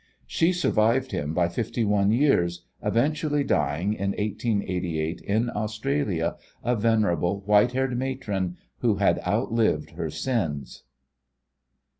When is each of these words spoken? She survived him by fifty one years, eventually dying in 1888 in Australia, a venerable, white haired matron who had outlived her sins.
She 0.25 0.51
survived 0.51 1.11
him 1.11 1.31
by 1.35 1.47
fifty 1.47 1.83
one 1.85 2.11
years, 2.11 2.65
eventually 2.81 3.43
dying 3.43 3.93
in 3.93 4.13
1888 4.13 5.21
in 5.21 5.51
Australia, 5.51 6.37
a 6.63 6.75
venerable, 6.75 7.41
white 7.41 7.73
haired 7.73 7.95
matron 7.95 8.57
who 8.79 8.95
had 8.95 9.19
outlived 9.19 9.91
her 9.91 10.09
sins. 10.09 10.85